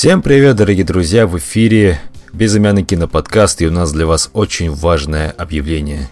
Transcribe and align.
Всем 0.00 0.22
привет, 0.22 0.56
дорогие 0.56 0.86
друзья! 0.86 1.26
В 1.26 1.36
эфире 1.36 2.00
Безымянный 2.32 2.84
киноподкаст, 2.84 3.60
и 3.60 3.66
у 3.66 3.70
нас 3.70 3.92
для 3.92 4.06
вас 4.06 4.30
очень 4.32 4.72
важное 4.72 5.28
объявление. 5.36 6.08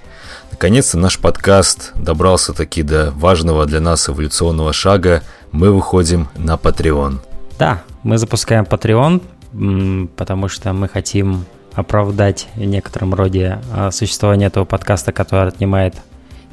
Наконец-то 0.50 0.98
наш 0.98 1.18
подкаст 1.18 1.92
добрался 1.94 2.52
таки 2.52 2.82
до 2.82 3.12
важного 3.12 3.64
для 3.64 3.80
нас 3.80 4.06
эволюционного 4.10 4.74
шага. 4.74 5.22
Мы 5.52 5.72
выходим 5.72 6.28
на 6.36 6.56
Patreon. 6.56 7.20
Да, 7.58 7.82
мы 8.02 8.18
запускаем 8.18 8.64
Patreon, 8.64 10.08
потому 10.16 10.48
что 10.48 10.74
мы 10.74 10.86
хотим 10.86 11.46
оправдать 11.72 12.46
в 12.56 12.64
некотором 12.64 13.14
роде 13.14 13.58
а, 13.72 13.90
существование 13.90 14.48
этого 14.48 14.66
подкаста, 14.66 15.12
который 15.12 15.48
отнимает 15.48 15.94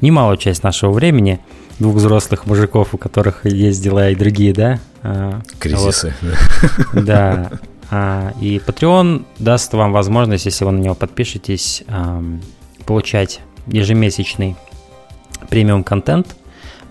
немалую 0.00 0.36
часть 0.36 0.62
нашего 0.62 0.92
времени. 0.92 1.40
Двух 1.78 1.96
взрослых 1.96 2.46
мужиков, 2.46 2.94
у 2.94 2.98
которых 2.98 3.44
есть 3.44 3.82
дела 3.82 4.10
и 4.10 4.14
другие, 4.14 4.52
да? 4.54 4.78
А, 5.02 5.42
Кризисы. 5.58 6.14
Вот. 6.92 7.04
Да. 7.04 7.50
А, 7.90 8.32
и 8.40 8.58
Patreon 8.58 9.24
даст 9.38 9.72
вам 9.74 9.92
возможность, 9.92 10.46
если 10.46 10.64
вы 10.64 10.72
на 10.72 10.80
него 10.80 10.94
подпишетесь, 10.94 11.84
получать 12.84 13.40
ежемесячный 13.66 14.56
премиум 15.48 15.84
контент 15.84 16.36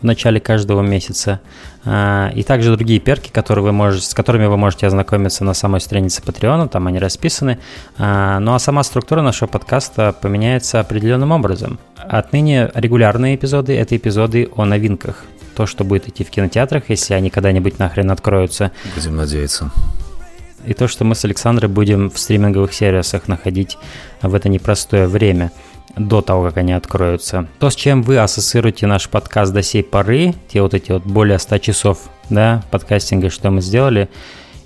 в 0.05 0.07
начале 0.07 0.39
каждого 0.39 0.83
месяца. 0.83 1.39
А, 1.83 2.31
и 2.35 2.43
также 2.43 2.75
другие 2.75 2.99
перки, 2.99 3.31
которые 3.31 3.63
вы 3.63 3.71
можете, 3.71 4.05
с 4.05 4.13
которыми 4.13 4.45
вы 4.45 4.55
можете 4.55 4.85
ознакомиться 4.85 5.43
на 5.43 5.55
самой 5.55 5.81
странице 5.81 6.21
Patreon, 6.21 6.69
там 6.69 6.85
они 6.85 6.99
расписаны. 6.99 7.57
А, 7.97 8.39
ну 8.39 8.53
а 8.53 8.59
сама 8.59 8.83
структура 8.83 9.23
нашего 9.23 9.49
подкаста 9.49 10.13
поменяется 10.13 10.79
определенным 10.79 11.31
образом. 11.31 11.79
Отныне 11.97 12.69
регулярные 12.75 13.35
эпизоды– 13.35 13.75
это 13.77 13.97
эпизоды 13.97 14.47
о 14.55 14.65
новинках. 14.65 15.25
То, 15.55 15.65
что 15.65 15.83
будет 15.83 16.07
идти 16.07 16.23
в 16.23 16.29
кинотеатрах, 16.29 16.89
если 16.89 17.15
они 17.15 17.31
когда-нибудь 17.31 17.79
нахрен 17.79 18.11
откроются. 18.11 18.71
Будем 18.93 19.15
надеяться. 19.15 19.71
И 20.67 20.73
то, 20.75 20.87
что 20.87 21.03
мы 21.03 21.15
с 21.15 21.25
Александрой 21.25 21.69
будем 21.69 22.11
в 22.11 22.19
стриминговых 22.19 22.73
сервисах 22.73 23.27
находить 23.27 23.77
в 24.21 24.35
это 24.35 24.49
непростое 24.49 25.07
время– 25.07 25.51
до 25.97 26.21
того, 26.21 26.43
как 26.43 26.57
они 26.57 26.73
откроются. 26.73 27.47
То, 27.59 27.69
с 27.69 27.75
чем 27.75 28.01
вы 28.01 28.17
ассоциируете 28.17 28.87
наш 28.87 29.09
подкаст 29.09 29.53
до 29.53 29.63
сей 29.63 29.83
поры, 29.83 30.33
те 30.47 30.61
вот 30.61 30.73
эти 30.73 30.91
вот 30.91 31.03
более 31.03 31.39
100 31.39 31.57
часов 31.59 31.99
да, 32.29 32.63
подкастинга, 32.71 33.29
что 33.29 33.51
мы 33.51 33.61
сделали, 33.61 34.09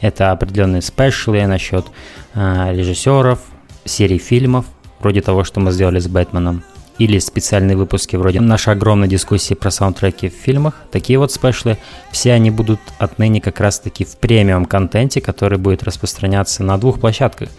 это 0.02 0.31
определенные 0.31 0.81
спешлы 0.81 1.45
насчет 1.45 1.86
э, 2.34 2.73
режиссеров, 2.73 3.40
серий 3.86 4.17
фильмов, 4.17 4.66
вроде 5.00 5.22
того, 5.22 5.44
что 5.44 5.59
мы 5.59 5.72
сделали 5.72 6.00
с 6.00 6.08
Бэтменом, 6.08 6.64
или 7.00 7.17
специальные 7.17 7.78
выпуски 7.78 8.17
вроде 8.17 8.42
нашей 8.42 8.73
огромной 8.73 9.08
дискуссии 9.08 9.53
про 9.53 9.72
саундтреки 9.72 10.30
в 10.30 10.33
фильмах. 10.33 10.75
Такие 10.92 11.17
вот 11.17 11.31
спешлы, 11.31 11.78
все 12.11 12.33
они 12.33 12.52
будут 12.52 12.81
отныне 13.00 13.41
как 13.41 13.59
раз-таки 13.61 14.03
в 14.03 14.17
премиум 14.17 14.66
контенте, 14.66 15.22
который 15.22 15.58
будет 15.58 15.81
распространяться 15.81 16.61
на 16.64 16.78
двух 16.78 17.00
площадках. 17.00 17.50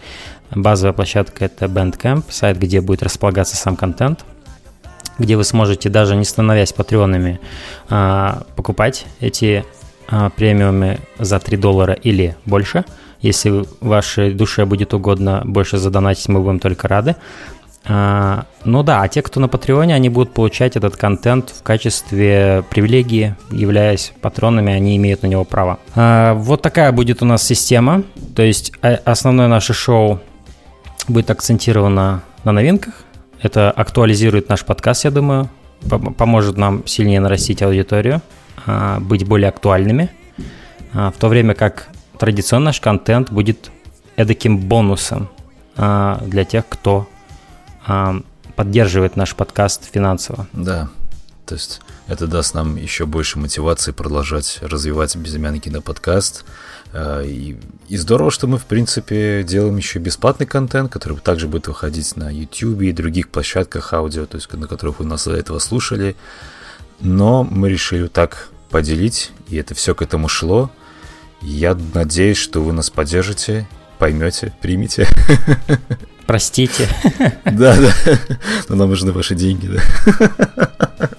Базовая 0.55 0.93
площадка 0.93 1.47
это 1.47 1.67
Bandcamp, 1.67 2.25
сайт, 2.29 2.59
где 2.59 2.81
будет 2.83 3.03
располагаться 3.03 3.57
сам 3.57 3.77
контент, 3.77 4.25
где 5.19 5.37
вы 5.37 5.45
сможете, 5.45 5.89
даже 5.89 6.17
не 6.17 6.25
становясь 6.25 6.73
патреонами, 6.73 7.41
а, 7.89 8.43
покупать 8.57 9.07
эти 9.21 9.65
а, 10.09 10.29
премиумы 10.31 10.99
за 11.19 11.39
3 11.39 11.57
доллара 11.57 11.95
или 11.95 12.37
больше. 12.45 12.85
Если 13.21 13.65
вашей 13.81 14.33
душе 14.33 14.65
будет 14.65 14.93
угодно 14.93 15.43
больше 15.45 15.79
задонатить, 15.79 16.29
мы 16.29 16.41
будем 16.41 16.59
только 16.59 16.89
рады. 16.89 17.17
А, 17.87 18.45
ну 18.65 18.83
да, 18.83 19.03
а 19.03 19.09
те, 19.09 19.23
кто 19.23 19.41
на 19.41 19.49
Патреоне, 19.49 19.95
они 19.95 20.09
будут 20.09 20.33
получать 20.33 20.77
этот 20.77 20.97
контент 20.97 21.51
в 21.51 21.63
качестве 21.63 22.65
привилегии, 22.71 23.37
являясь 23.51 24.13
патронами, 24.21 24.73
они 24.73 24.97
имеют 24.97 25.23
на 25.23 25.27
него 25.27 25.45
право. 25.45 25.79
Вот 25.95 26.63
такая 26.63 26.93
будет 26.93 27.23
у 27.23 27.25
нас 27.25 27.43
система. 27.43 28.03
То 28.37 28.43
есть 28.43 28.73
основное 29.05 29.49
наше 29.49 29.73
шоу 29.73 30.21
будет 31.09 31.31
акцентировано 31.31 32.23
на 32.45 32.53
новинках. 32.53 32.95
Это 33.43 33.71
актуализирует 33.71 34.49
наш 34.49 34.65
подкаст, 34.65 35.05
я 35.05 35.11
думаю, 35.11 35.49
поможет 36.17 36.57
нам 36.57 36.87
сильнее 36.87 37.21
нарастить 37.21 37.63
аудиторию, 37.63 38.21
а, 38.67 39.01
быть 39.01 39.27
более 39.27 39.49
актуальными, 39.49 40.11
а, 40.93 41.11
в 41.11 41.17
то 41.17 41.29
время 41.29 41.55
как 41.55 41.89
традиционный 42.19 42.67
наш 42.67 42.81
контент 42.81 43.31
будет 43.31 43.71
эдаким 44.17 44.59
бонусом 44.59 45.29
а, 45.77 46.23
для 46.27 46.45
тех, 46.45 46.65
кто 46.69 47.09
поддерживает 48.57 49.17
наш 49.17 49.35
подкаст 49.35 49.89
финансово. 49.91 50.47
Да, 50.53 50.89
то 51.47 51.55
есть 51.55 51.81
это 52.07 52.27
даст 52.27 52.55
нам 52.55 52.77
еще 52.77 53.07
больше 53.07 53.39
мотивации 53.39 53.93
продолжать 53.93 54.59
развивать 54.63 55.17
безымянный 55.17 55.59
киноподкаст. 55.59 56.45
Э, 56.93 57.25
и, 57.25 57.59
и 57.89 57.97
здорово, 57.97 58.31
что 58.31 58.47
мы, 58.47 58.59
в 58.59 58.67
принципе, 58.67 59.43
делаем 59.43 59.77
еще 59.77 59.99
бесплатный 59.99 60.47
контент, 60.47 60.93
который 60.93 61.19
также 61.19 61.49
будет 61.49 61.69
выходить 61.69 62.17
на 62.17 62.31
YouTube 62.31 62.83
и 62.83 62.93
других 62.93 63.31
площадках 63.31 63.93
аудио, 63.93 64.27
то 64.27 64.37
есть 64.37 64.53
на 64.53 64.67
которых 64.69 65.01
вы 65.01 65.07
нас 65.07 65.25
до 65.25 65.35
этого 65.35 65.59
слушали. 65.59 66.17
Но 67.01 67.45
мы 67.45 67.71
решили 67.71 68.07
так 68.07 68.49
поделить, 68.71 69.33
и 69.49 69.57
это 69.57 69.75
все 69.75 69.95
к 69.95 70.03
этому 70.03 70.29
шло. 70.29 70.71
Я 71.43 71.77
надеюсь, 71.95 72.39
что 72.39 72.63
вы 72.63 72.73
нас 72.73 72.91
поддержите, 72.91 73.67
поймете, 73.99 74.53
примете. 74.61 75.09
Простите. 76.31 76.89
Да, 77.45 77.77
да. 77.77 77.93
Но 78.69 78.77
нам 78.77 78.91
нужны 78.91 79.11
ваши 79.11 79.35
деньги, 79.35 79.67
да. 79.67 80.71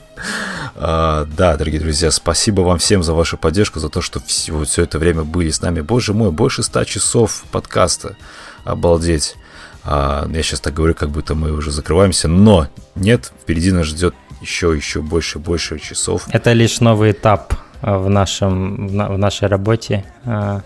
А, 0.83 1.25
да, 1.37 1.57
дорогие 1.57 1.81
друзья, 1.81 2.09
спасибо 2.09 2.61
вам 2.61 2.79
всем 2.79 3.03
за 3.03 3.13
вашу 3.13 3.37
поддержку, 3.37 3.79
за 3.79 3.89
то, 3.89 4.01
что 4.01 4.19
все, 4.21 4.63
все 4.63 4.83
это 4.83 4.97
время 4.97 5.23
были 5.23 5.51
с 5.51 5.61
нами. 5.61 5.81
Боже 5.81 6.13
мой, 6.13 6.31
больше 6.31 6.63
ста 6.63 6.85
часов 6.85 7.43
подкаста. 7.51 8.15
Обалдеть. 8.63 9.35
А, 9.83 10.27
я 10.33 10.41
сейчас 10.41 10.61
так 10.61 10.73
говорю, 10.73 10.95
как 10.95 11.09
будто 11.09 11.35
мы 11.35 11.51
уже 11.51 11.71
закрываемся, 11.71 12.29
но 12.29 12.67
нет, 12.95 13.33
впереди 13.41 13.71
нас 13.73 13.87
ждет 13.87 14.15
еще, 14.41 14.73
еще 14.73 15.01
больше, 15.01 15.39
больше 15.39 15.77
часов. 15.77 16.25
Это 16.31 16.53
лишь 16.53 16.79
новый 16.79 17.11
этап 17.11 17.53
в, 17.81 18.09
нашем, 18.09 18.87
в 18.87 19.17
нашей 19.17 19.49
работе, 19.49 20.05
а, 20.23 20.61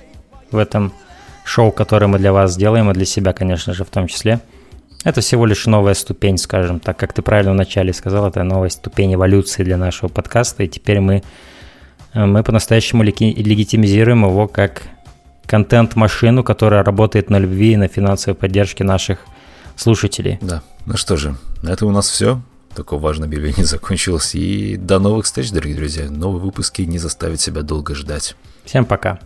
в 0.51 0.57
этом 0.57 0.93
шоу, 1.45 1.71
которое 1.71 2.07
мы 2.07 2.17
для 2.17 2.33
вас 2.33 2.57
делаем, 2.57 2.89
и 2.91 2.93
для 2.93 3.05
себя, 3.05 3.31
конечно 3.31 3.73
же, 3.73 3.85
в 3.85 3.89
том 3.89 4.07
числе. 4.07 4.41
Это 5.03 5.21
всего 5.21 5.45
лишь 5.45 5.67
новая 5.67 5.93
ступень, 5.93 6.37
скажем 6.37 6.79
так, 6.79 6.97
как 6.97 7.13
ты 7.13 7.21
правильно 7.21 7.51
вначале 7.51 7.93
сказал, 7.93 8.27
это 8.27 8.43
новая 8.43 8.69
ступень 8.69 9.13
эволюции 9.13 9.63
для 9.63 9.77
нашего 9.77 10.09
подкаста, 10.09 10.63
и 10.63 10.67
теперь 10.67 10.99
мы, 10.99 11.21
э, 12.13 12.25
мы 12.25 12.43
по-настоящему 12.43 13.03
легитимизируем 13.03 14.25
его 14.25 14.47
как 14.47 14.81
контент-машину, 15.45 16.43
которая 16.43 16.83
работает 16.83 17.29
на 17.29 17.37
любви 17.37 17.73
и 17.73 17.77
на 17.77 17.87
финансовой 17.87 18.35
поддержке 18.35 18.83
наших 18.83 19.19
слушателей. 19.75 20.39
Да, 20.41 20.63
ну 20.87 20.97
что 20.97 21.17
же, 21.17 21.35
на 21.61 21.69
этом 21.69 21.89
у 21.89 21.91
нас 21.91 22.09
все. 22.09 22.41
Такое 22.73 22.99
важное 22.99 23.27
объявление 23.27 23.65
закончилось. 23.65 24.33
И 24.33 24.75
до 24.75 24.97
новых 24.97 25.25
встреч, 25.25 25.51
дорогие 25.51 25.77
друзья. 25.77 26.09
Новые 26.09 26.41
выпуски 26.41 26.81
не 26.81 26.97
заставят 26.97 27.39
себя 27.39 27.61
долго 27.61 27.93
ждать. 27.93 28.35
Всем 28.65 28.85
пока. 28.85 29.19